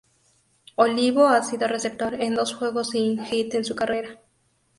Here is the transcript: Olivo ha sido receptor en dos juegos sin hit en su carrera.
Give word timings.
Olivo 0.77 1.27
ha 1.27 1.43
sido 1.43 1.67
receptor 1.67 2.15
en 2.15 2.33
dos 2.33 2.55
juegos 2.55 2.89
sin 2.89 3.23
hit 3.23 3.53
en 3.53 3.63
su 3.63 3.75
carrera. 3.75 4.19